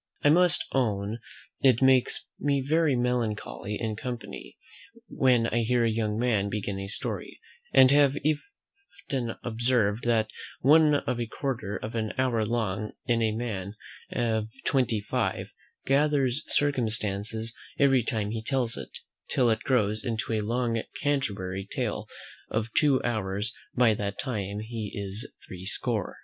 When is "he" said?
18.31-18.41, 24.61-24.89